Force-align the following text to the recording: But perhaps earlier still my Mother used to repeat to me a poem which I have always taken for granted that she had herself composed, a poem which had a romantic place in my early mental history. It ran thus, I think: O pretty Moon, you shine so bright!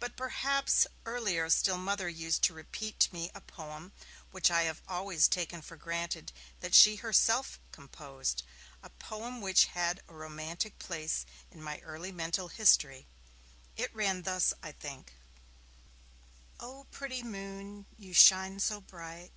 But 0.00 0.16
perhaps 0.16 0.88
earlier 1.06 1.48
still 1.48 1.76
my 1.78 1.84
Mother 1.92 2.08
used 2.08 2.42
to 2.42 2.52
repeat 2.52 2.98
to 2.98 3.14
me 3.14 3.30
a 3.32 3.40
poem 3.40 3.92
which 4.32 4.50
I 4.50 4.62
have 4.64 4.82
always 4.88 5.28
taken 5.28 5.62
for 5.62 5.76
granted 5.76 6.32
that 6.58 6.74
she 6.74 6.96
had 6.96 7.02
herself 7.02 7.60
composed, 7.70 8.42
a 8.82 8.90
poem 8.90 9.40
which 9.40 9.66
had 9.66 10.02
a 10.08 10.14
romantic 10.14 10.80
place 10.80 11.24
in 11.48 11.62
my 11.62 11.78
early 11.82 12.10
mental 12.10 12.48
history. 12.48 13.06
It 13.76 13.94
ran 13.94 14.22
thus, 14.22 14.52
I 14.64 14.72
think: 14.72 15.12
O 16.58 16.88
pretty 16.90 17.22
Moon, 17.22 17.86
you 17.96 18.12
shine 18.14 18.58
so 18.58 18.80
bright! 18.80 19.30